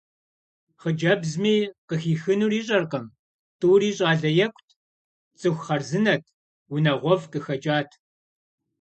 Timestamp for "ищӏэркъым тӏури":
2.59-3.91